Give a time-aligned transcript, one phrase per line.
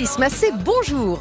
[0.00, 1.20] Maëlys Massé, bonjour.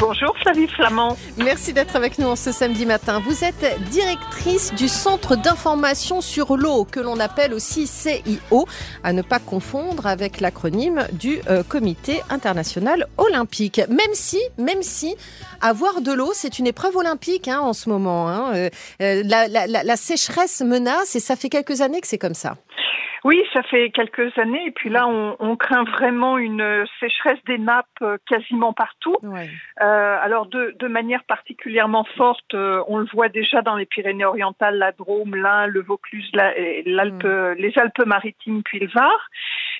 [0.00, 1.16] Bonjour Flavie Flamand.
[1.36, 3.22] Merci d'être avec nous en ce samedi matin.
[3.24, 8.66] Vous êtes directrice du Centre d'information sur l'eau, que l'on appelle aussi CIO,
[9.04, 13.80] à ne pas confondre avec l'acronyme du euh, Comité international olympique.
[13.88, 15.14] Même si, même si,
[15.60, 18.28] avoir de l'eau, c'est une épreuve olympique hein, en ce moment.
[18.28, 18.52] Hein.
[18.56, 22.56] Euh, euh, la, la sécheresse menace et ça fait quelques années que c'est comme ça.
[23.24, 24.66] Oui, ça fait quelques années.
[24.66, 29.16] Et puis là, on, on craint vraiment une sécheresse des nappes euh, quasiment partout.
[29.22, 34.76] Euh, alors, de, de, manière particulièrement forte, euh, on le voit déjà dans les Pyrénées-Orientales,
[34.76, 37.52] la Drôme, l'Ain, le Vaucluse, l'Alpe, mm.
[37.58, 39.28] les Alpes-Maritimes, puis le Var.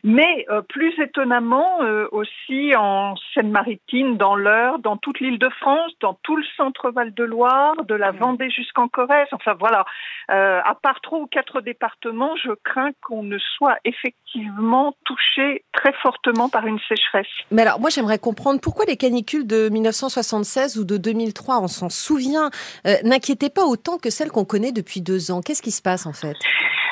[0.05, 1.79] Mais plus étonnamment,
[2.11, 7.75] aussi en Seine-Maritime, dans l'Eure, dans toute l'île de France, dans tout le centre Val-de-Loire,
[7.85, 9.29] de la Vendée jusqu'en Corrèze.
[9.33, 9.85] Enfin voilà,
[10.29, 13.23] à part trois ou quatre départements, je crains qu'on
[13.57, 17.27] soit effectivement touché très fortement par une sécheresse.
[17.51, 21.89] Mais alors, moi, j'aimerais comprendre pourquoi les canicules de 1976 ou de 2003, on s'en
[21.89, 22.51] souvient,
[22.87, 25.41] euh, n'inquiétaient pas autant que celles qu'on connaît depuis deux ans.
[25.41, 26.37] Qu'est-ce qui se passe en fait?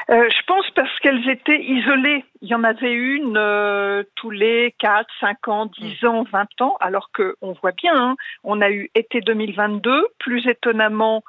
[0.08, 2.24] Euh, je pense parce qu'elles étaient isolées.
[2.40, 6.76] Il y en avait une euh, tous les 4, 5 ans, 10 ans, 20 ans,
[6.80, 11.22] alors que on voit bien, hein, on a eu été 2022, plus étonnamment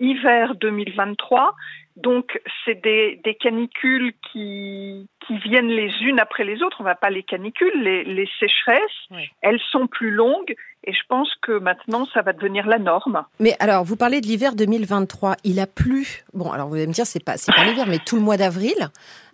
[0.00, 1.54] hiver 2023,
[1.96, 6.78] donc, c'est des, des, canicules qui, qui viennent les unes après les autres.
[6.80, 8.80] On va pas les canicules, les, les sécheresses.
[9.42, 10.54] Elles sont plus longues
[10.84, 13.24] et je pense que maintenant, ça va devenir la norme.
[13.40, 15.36] Mais alors, vous parlez de l'hiver 2023.
[15.44, 16.24] Il a plu.
[16.32, 18.36] Bon, alors vous allez me dire, c'est pas, c'est pas l'hiver, mais tout le mois
[18.36, 18.74] d'avril.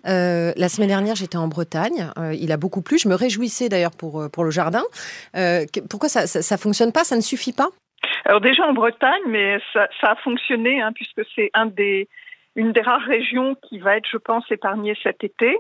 [0.07, 2.11] Euh, la semaine dernière, j'étais en Bretagne.
[2.19, 2.99] Euh, il a beaucoup plu.
[2.99, 4.83] Je me réjouissais d'ailleurs pour, euh, pour le jardin.
[5.37, 7.05] Euh, pourquoi ça, ça, ça fonctionne pas?
[7.05, 7.69] Ça ne suffit pas?
[8.25, 12.09] Alors déjà en Bretagne, mais ça, ça a fonctionné hein, puisque c'est un des
[12.57, 15.59] une des rares régions qui va être, je pense, épargnée cet été.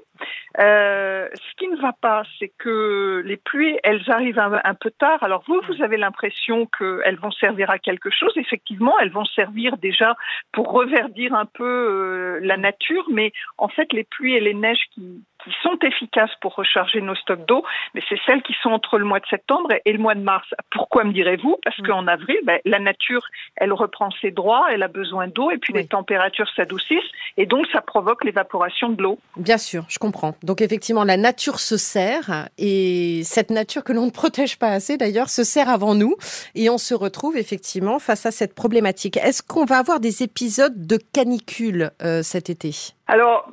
[0.58, 5.22] Euh, ce qui ne va pas, c'est que les pluies, elles arrivent un, peu tard.
[5.22, 8.32] Alors vous, vous avez l'impression qu'elles vont servir à quelque chose.
[8.37, 10.16] Effectivement, elles vont servir déjà
[10.53, 14.87] pour reverdir un peu euh, la nature, mais en fait, les pluies et les neiges
[14.93, 18.99] qui, qui sont efficaces pour recharger nos stocks d'eau, mais c'est celles qui sont entre
[18.99, 20.47] le mois de septembre et le mois de mars.
[20.71, 21.56] Pourquoi me direz-vous?
[21.65, 23.22] Parce qu'en avril, ben, la nature,
[23.56, 26.99] elle reprend ses droits, elle a besoin d'eau, et puis les températures s'adoucissent,
[27.37, 29.19] et donc ça provoque l'évaporation de l'eau.
[29.37, 30.34] Bien sûr, je comprends.
[30.43, 34.97] Donc effectivement, la nature se sert, et cette nature que l'on ne protège pas assez
[34.97, 36.16] d'ailleurs se sert avant nous,
[36.55, 39.16] et on se retrouve effectivement face à cette problématique.
[39.16, 42.94] Est-ce qu'on va avoir des épisodes de canicule euh, cet été?
[43.08, 43.48] Alors,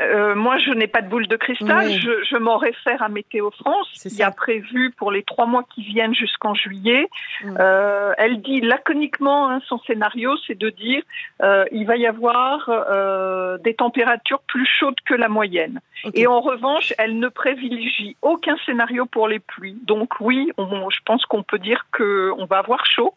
[0.00, 1.90] euh, moi, je n'ai pas de boule de cristal.
[1.90, 5.82] Je, je m'en réfère à Météo France, qui a prévu pour les trois mois qui
[5.82, 7.06] viennent jusqu'en juillet.
[7.44, 7.56] Mm.
[7.60, 11.02] Euh, elle dit laconiquement, hein, son scénario, c'est de dire
[11.42, 15.80] euh, il va y avoir euh, des températures plus chaudes que la moyenne.
[16.14, 19.78] Et en revanche, elle ne privilégie aucun scénario pour les pluies.
[19.84, 23.12] Donc oui, on, je pense qu'on peut dire qu'on va avoir chaud.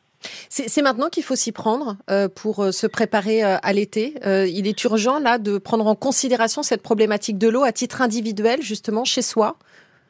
[0.49, 4.15] C'est maintenant qu'il faut s'y prendre euh, pour euh, se préparer euh, à l'été.
[4.25, 8.61] il est urgent là de prendre en considération cette problématique de l'eau à titre individuel,
[8.61, 9.57] justement chez soi.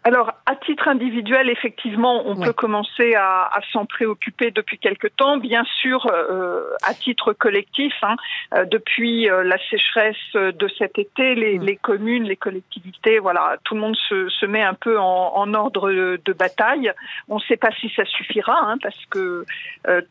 [0.06, 5.36] Alors, à titre individuel, effectivement, on peut commencer à, à s'en préoccuper depuis quelque temps.
[5.36, 8.16] Bien sûr, euh, à titre collectif, hein,
[8.56, 11.64] euh, depuis euh, la sécheresse de cet été, les, mm.
[11.64, 15.54] les, communes, les collectivités, voilà, tout le monde se, se met un peu en, en
[15.54, 16.94] ordre de, bataille.
[17.28, 19.44] On ne sait pas si ça suffira, hein, parce que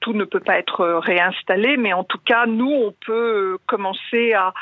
[0.00, 4.53] tout ne peut pas être réinstallé, mais en tout cas, nous, on peut commencer à,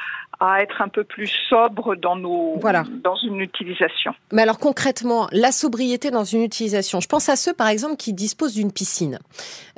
[0.41, 2.85] à être un peu plus sobre dans nos voilà.
[3.03, 4.13] dans une utilisation.
[4.33, 7.01] Mais alors concrètement, la sobriété dans une utilisation.
[7.01, 9.19] Je pense à ceux par exemple qui disposent d'une piscine,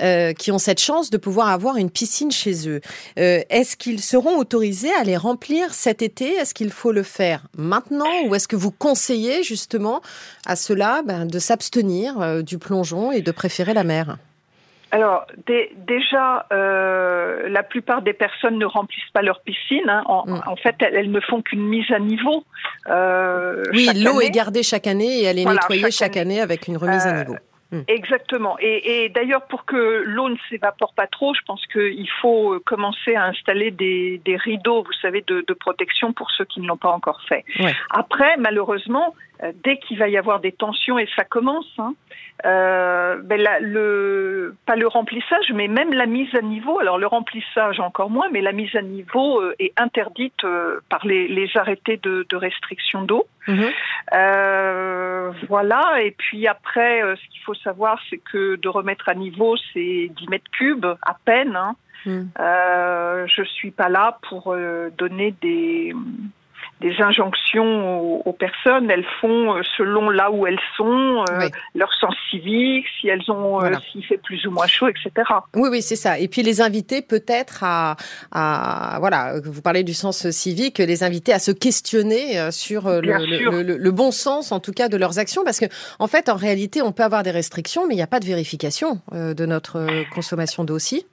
[0.01, 2.81] euh, qui ont cette chance de pouvoir avoir une piscine chez eux.
[3.19, 6.35] Euh, est-ce qu'ils seront autorisés à les remplir cet été?
[6.35, 8.07] Est-ce qu'il faut le faire maintenant?
[8.27, 10.01] Ou est-ce que vous conseillez justement
[10.47, 14.19] à ceux-là ben, de s'abstenir euh, du plongeon et de préférer la mer?
[14.91, 15.27] Alors
[15.77, 19.89] déjà, euh, la plupart des personnes ne remplissent pas leur piscine.
[19.89, 20.03] Hein.
[20.27, 20.41] Mm.
[20.47, 22.45] En, fait, elles, ne font qu'une mise à niveau.
[22.89, 26.41] Euh, oui, l'eau est gardée chaque année et elle est nettoyée chaque, année.
[26.41, 27.37] avec une remise à euh, niveau.
[27.71, 27.81] Mm.
[27.87, 28.57] Exactement.
[28.61, 33.15] Et, et d'ailleurs, pour que l'eau ne s'évapore pas trop, je pense qu'il faut commencer
[33.15, 36.79] à installer des, des, rideaux, vous savez, de, de, protection pour ceux qui ne l'ont
[36.79, 37.45] pas encore fait.
[37.91, 41.95] Après, malheureusement, euh, dès qu'il va y avoir des tensions, et ça commence, hein,
[42.47, 46.79] euh, ben le, pas le remplissage, mais même la mise à niveau.
[46.79, 51.05] Alors le remplissage encore moins, mais la mise à niveau euh, est interdite euh, par
[51.05, 53.27] les, les, arrêtés de, de restriction d'eau.
[53.49, 53.71] Mhm.
[54.15, 56.01] Euh, voilà.
[56.03, 60.29] Et puis après, ce qu'il faut savoir, c'est que de remettre à niveau, c'est 10
[60.29, 61.57] mètres cubes à peine.
[61.57, 61.75] Hein.
[62.07, 62.31] Mhm.
[63.27, 64.57] je suis pas là pour
[64.97, 65.93] donner des
[66.81, 68.91] des injonctions aux, personnes.
[68.91, 73.63] Elles font euh, selon là où elles sont, euh, leur sens civique, si elles ont,
[73.63, 75.11] euh, s'il fait plus ou moins chaud, etc.
[75.55, 76.19] Oui, oui, c'est ça.
[76.19, 77.97] Et puis les inviter peut-être à,
[78.31, 83.91] à, voilà, vous parlez du sens civique, les inviter à se questionner sur le, le,
[83.91, 85.67] bon sens, en tout cas, de leurs actions, parce que
[85.99, 88.27] en fait, en réalité, on peut avoir des restrictions, mais il n'y a pas de
[88.27, 91.07] vérification de notre consommation d'eau aussi.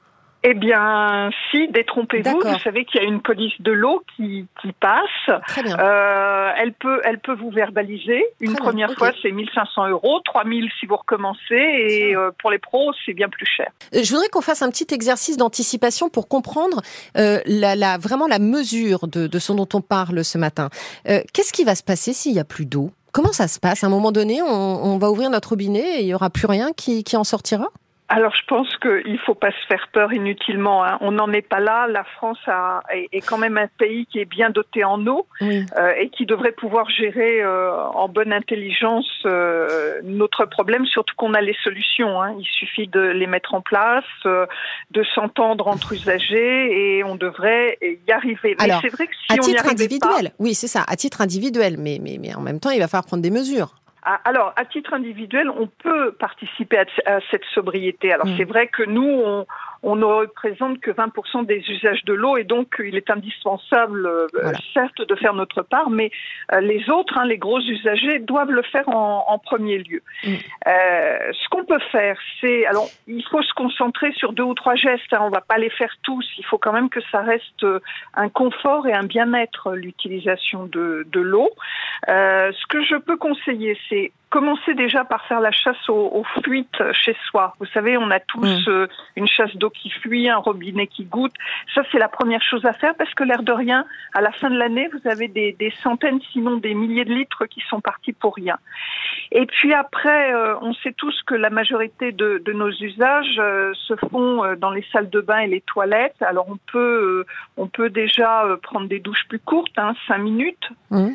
[0.47, 2.39] Eh bien, si, détrompez-vous.
[2.39, 5.41] Vous savez qu'il y a une police de l'eau qui, qui passe.
[5.47, 5.75] Très bien.
[5.79, 8.23] Euh, elle peut, elle peut vous verbaliser.
[8.39, 12.91] Une première fois, c'est 1500 euros, 3000 si vous recommencez, et euh, pour les pros,
[13.05, 13.71] c'est bien plus cher.
[13.95, 16.83] Euh, je voudrais qu'on fasse un petit exercice d'anticipation pour comprendre
[17.17, 20.69] euh, la, la, vraiment la mesure de, de ce dont on parle ce matin.
[21.05, 22.91] Qu'est-ce qui va se passer s'il n'y a plus d'eau?
[23.13, 23.83] Comment ça se passe?
[23.83, 26.45] À un moment donné, on, on va ouvrir notre robinet et il n'y aura plus
[26.45, 27.69] rien qui, qui en sortira?
[28.07, 30.83] Alors je pense qu'il ne faut pas se faire peur inutilement.
[30.83, 30.97] Hein.
[31.01, 31.87] On n'en est pas là.
[31.87, 35.93] La France a, est, quand même un pays qui est bien doté en eau euh,
[35.99, 41.41] et qui devrait pouvoir gérer euh, en bonne intelligence euh, notre problème, surtout qu'on a
[41.41, 42.21] les solutions.
[42.21, 42.35] Hein.
[42.39, 48.11] Il suffit de les mettre en place, de s'entendre entre usagers et on devrait y
[48.11, 48.55] arriver.
[48.59, 51.99] Mais c'est vrai que si à titre individuel, oui c'est ça, à titre individuel, mais,
[52.01, 53.75] mais, mais en même temps il va falloir prendre des mesures.
[54.07, 58.13] Ah, alors, à titre individuel, on peut participer à, cette sobriété.
[58.13, 58.37] Alors, mm.
[58.37, 59.47] c'est vrai que nous, on,
[59.85, 64.27] on ne représente que 20% des usages de l'eau et donc il est indispensable, euh,
[64.73, 66.09] certes, de faire notre part, mais
[66.53, 70.01] euh, les autres, hein, les gros usagers, doivent le faire en, en premier lieu.
[70.23, 70.33] Mm.
[70.67, 74.75] Euh, ce qu'on peut faire, c'est, alors, il faut se concentrer sur deux ou trois
[74.75, 75.13] gestes.
[75.13, 76.25] Hein, on va pas les faire tous.
[76.39, 77.65] Il faut quand même que ça reste
[78.15, 81.51] un confort et un bien-être l'utilisation de, de l'eau.
[82.09, 86.83] Euh, ce que je peux conseiller, c'est commencer déjà par faire la chasse aux, fuites
[86.91, 87.53] chez soi.
[87.59, 88.69] Vous savez, on a tous mm.
[88.69, 91.33] euh, une chasse d'eau qui fuit, un robinet qui goûte.
[91.73, 94.49] Ça, c'est la première chose à faire parce que l'air de rien, à la fin
[94.49, 98.35] de l'année, vous avez des, centaines, sinon des milliers de litres qui sont partis pour
[98.35, 98.57] rien.
[99.31, 103.95] Et puis après, euh, on sait tous que la majorité de, nos usages euh, se
[104.09, 106.21] font dans les salles de bain et les toilettes.
[106.21, 107.25] Alors on peut,
[107.57, 110.69] on peut déjà prendre des douches plus courtes, hein, 5 minutes.
[110.89, 111.09] Mm.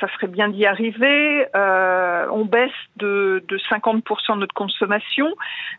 [0.00, 1.46] ça serait bien d'y arriver.
[1.54, 5.28] on baisse de, de 50% notre consommation.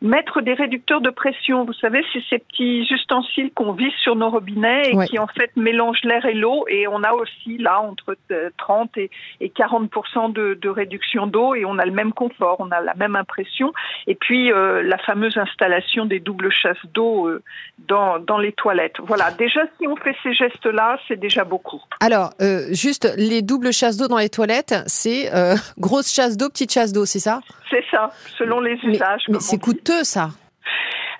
[0.02, 4.30] Mettre des réducteurs de pression, vous savez, c'est ces petits ustensiles qu'on visse sur nos
[4.30, 6.66] robinets et qui en fait mélangent l'air et l'eau.
[6.68, 8.16] Et on a aussi là entre
[8.58, 9.10] 30 et,
[9.42, 13.16] 40% de, de réduction d'eau et on a le même confort, on a la même
[13.16, 13.74] impression.
[14.08, 17.44] Et puis euh, la fameuse installation des doubles chasses d'eau euh,
[17.88, 18.98] dans, dans les toilettes.
[19.04, 21.82] Voilà, déjà si on fait ces gestes-là, c'est déjà beaucoup.
[22.00, 25.30] Alors, euh, juste les doubles chasses d'eau dans les toilettes, c'est
[25.78, 29.24] grosse chasse d'eau, petite chasse d'eau, c'est ça C'est ça, selon les usages.
[29.30, 30.30] Mais, c'est coûteux, ça.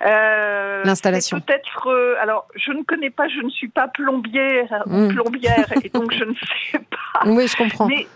[0.02, 1.40] Euh, L'installation.
[1.40, 1.88] Peut-être.
[1.88, 5.08] Euh, alors, je ne connais pas, je ne suis pas plombière ou hmm.
[5.14, 6.34] plombière, et donc je ne
[6.72, 7.28] sais pas.
[7.28, 7.86] Oui, je comprends.
[7.86, 8.06] Mais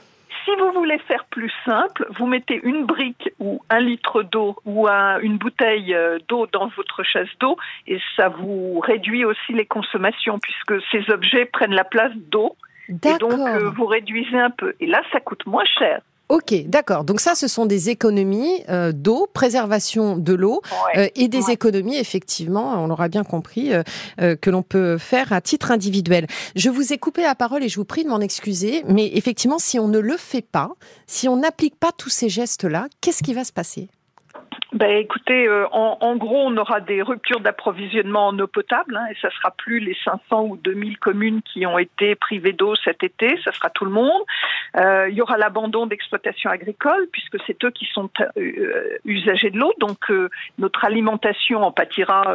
[0.45, 4.89] si vous voulez faire plus simple, vous mettez une brique ou un litre d'eau ou
[4.89, 7.57] une bouteille euh, d'eau dans votre chasse d'eau,
[7.87, 12.57] et ça vous réduit aussi les consommations puisque ces objets prennent la place d'eau.
[12.89, 13.33] Et donc,
[13.77, 14.75] vous réduisez un peu.
[14.79, 16.03] Et là, ça coûte moins cher.
[16.31, 17.05] Ok, d'accord.
[17.05, 20.63] Donc ça, ce sont des économies euh, d'eau, préservation de l'eau
[20.97, 25.43] euh, et des économies, effectivement, on l'aura bien compris, euh, que l'on peut faire à
[25.43, 26.27] titre individuel.
[26.57, 29.59] Je vous ai coupé la parole et je vous prie de m'en excuser, mais effectivement,
[29.59, 30.71] si on ne le fait pas,
[31.07, 33.89] si on n'applique pas tous ces gestes-là, qu'est-ce qui va se passer?
[34.75, 39.15] Ben, écoutez, euh, en, gros, on aura des ruptures d'approvisionnement en eau potable, hein, et
[39.23, 43.39] ça sera plus les 500 ou 2000 communes qui ont été privées d'eau cet été,
[43.45, 44.23] ça sera tout le monde.
[44.77, 49.59] Euh, il y aura l'abandon d'exploitation agricole, puisque c'est eux qui sont euh, usagers de
[49.59, 50.29] l'eau, donc euh,
[50.59, 52.35] notre alimentation en pâtira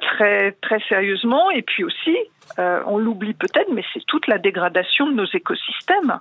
[0.00, 1.50] très très sérieusement.
[1.50, 2.16] Et puis aussi,
[2.58, 6.20] euh, on l'oublie peut-être, mais c'est toute la dégradation de nos écosystèmes,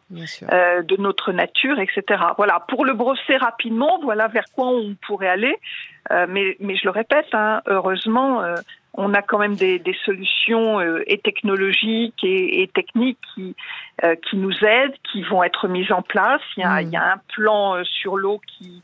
[0.52, 2.24] euh, de notre nature, etc.
[2.38, 5.56] Voilà, pour le brosser rapidement, voilà vers quoi on pourrait aller.
[6.12, 8.42] Euh, mais, mais je le répète, hein, heureusement,
[8.96, 13.56] on a quand même des, solutions et technologiques et, techniques qui,
[14.30, 16.42] qui nous aident, qui vont être mises en place.
[16.58, 18.84] Il y a, il y a un plan sur l'eau qui,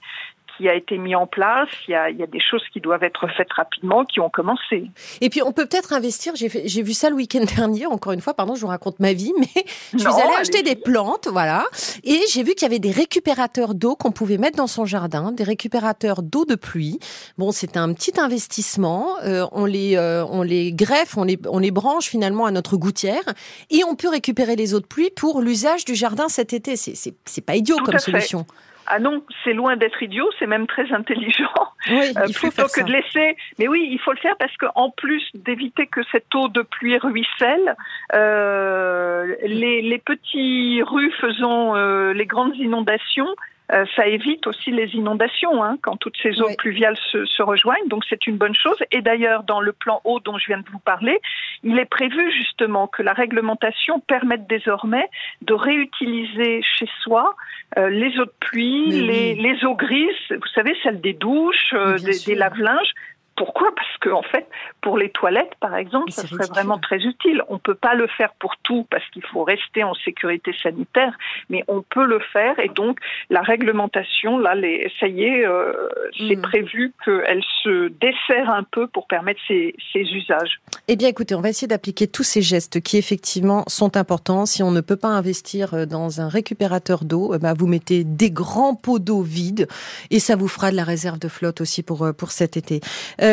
[0.59, 1.69] qui a été mis en place.
[1.87, 4.29] Il y a, il y a des choses qui doivent être faites rapidement, qui ont
[4.29, 4.91] commencé.
[5.21, 6.33] Et puis on peut peut-être investir.
[6.35, 7.85] J'ai vu ça le week-end dernier.
[7.85, 9.63] Encore une fois, pardon, je vous raconte ma vie, mais
[9.93, 11.65] je suis allée acheter des plantes, voilà,
[12.03, 15.31] et j'ai vu qu'il y avait des récupérateurs d'eau qu'on pouvait mettre dans son jardin,
[15.31, 16.99] des récupérateurs d'eau de pluie.
[17.37, 19.15] Bon, c'était un petit investissement.
[19.23, 22.75] Euh, on les euh, on les greffe, on les on les branche finalement à notre
[22.75, 23.23] gouttière,
[23.69, 26.75] et on peut récupérer les eaux de pluie pour l'usage du jardin cet été.
[26.75, 28.45] C'est c'est pas idiot comme solution.
[28.91, 31.53] Ah non, c'est loin d'être idiot, c'est même très intelligent.
[31.89, 33.37] Oui, il faut plutôt faire que de laisser.
[33.59, 36.97] Mais oui, il faut le faire parce qu'en plus d'éviter que cette eau de pluie
[36.97, 37.75] ruisselle,
[38.13, 43.33] euh, les, les petits rues faisant euh, les grandes inondations
[43.71, 46.55] euh, ça évite aussi les inondations hein, quand toutes ces eaux Oui.
[46.57, 47.87] pluviales se, se rejoignent.
[47.87, 48.77] Donc c'est une bonne chose.
[48.91, 51.19] Et d'ailleurs, dans le plan eau dont je viens de vous parler,
[51.63, 55.07] il est prévu justement que la réglementation permette désormais
[55.41, 57.35] de réutiliser chez soi
[57.77, 61.97] euh, les eaux de pluie, les, les eaux grises, vous savez, celles des douches, euh,
[61.99, 62.93] des, des lave-linges.
[63.39, 63.69] Pourquoi?
[63.73, 64.45] Parce que en fait,
[64.81, 67.41] pour les toilettes, par exemple, ça serait vraiment très utile.
[67.47, 71.13] On peut pas le faire pour tout parce qu'il faut rester en sécurité sanitaire,
[71.49, 72.59] mais on peut le faire.
[72.59, 75.71] Et donc, la réglementation, là, les, ça y est, euh,
[76.17, 76.41] c'est Mhm.
[76.41, 80.59] prévu qu'elle se dessert un peu pour permettre ces, ces usages.
[80.89, 84.45] Eh bien, écoutez, on va essayer d'appliquer tous ces gestes qui effectivement sont importants.
[84.45, 88.31] Si on ne peut pas investir euh, dans un récupérateur d'eau, eh vous mettez des
[88.31, 89.67] grands pots d'eau vides
[90.11, 92.81] et ça vous fera de la réserve de flotte aussi pour euh, pour cet été.
[93.21, 93.28] Euh,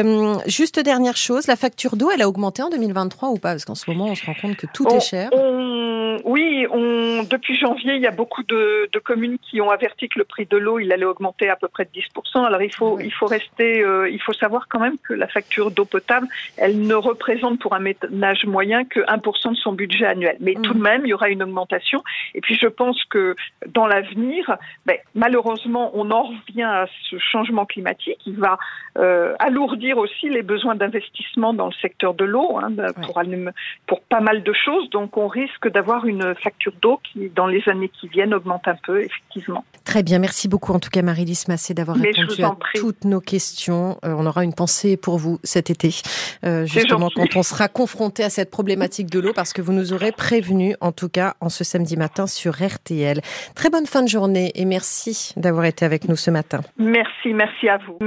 [0.47, 3.51] juste dernière chose, la facture d'eau, elle a augmenté en 2023 ou pas?
[3.51, 5.29] Parce qu'en ce moment, on se rend compte que tout On- est cher.
[5.33, 10.09] on- oui, on, depuis janvier, il y a beaucoup de, de communes qui ont averti
[10.09, 12.43] que le prix de l'eau, il allait augmenter à peu près de 10%.
[12.45, 13.05] Alors il faut, Oui.
[13.07, 16.27] il faut rester, euh, il faut savoir quand même que la facture d'eau potable,
[16.57, 20.37] elle ne représente pour un ménage moyen que 1% de son budget annuel.
[20.41, 22.03] Mais tout de même, il y aura une augmentation.
[22.35, 23.37] Et puis je pense que
[23.69, 28.19] dans l'avenir, ben, malheureusement, on en revient à ce changement climatique.
[28.27, 28.59] Il va
[28.99, 32.71] euh, alourdir aussi les besoins d'investissement dans le secteur de l'eau hein,
[33.87, 34.89] pour, pas mal de choses.
[34.91, 38.77] Donc on risque d'avoir une facture d'eau qui, dans les années qui viennent, augmente un
[38.77, 39.65] peu, effectivement.
[39.85, 42.81] Très bien, merci beaucoup en tout cas Marie-Lys Massé d'avoir répondu à prie.
[42.81, 43.99] toutes nos questions.
[44.05, 45.91] Euh, on aura une pensée pour vous cet été,
[46.45, 49.93] euh, justement quand on sera confronté à cette problématique de l'eau, parce que vous nous
[49.93, 53.21] aurez prévenu, en tout cas en ce samedi matin sur RTL.
[53.55, 56.61] Très bonne fin de journée et merci d'avoir été avec nous ce matin.
[56.79, 57.99] Merci, merci à vous.